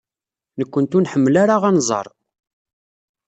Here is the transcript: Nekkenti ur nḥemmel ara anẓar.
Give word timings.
Nekkenti 0.59 0.93
ur 0.97 1.01
nḥemmel 1.03 1.35
ara 1.43 1.55
anẓar. 1.69 2.07